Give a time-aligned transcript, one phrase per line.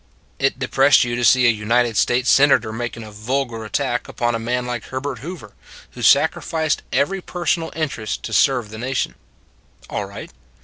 [0.39, 4.39] It depressed you to see a United States Senator making a vulgar attack upon a
[4.39, 5.53] man like Herbert Hoover,
[5.91, 9.13] who sacrificed every personal interest to serve the nation.
[9.91, 10.31] All right.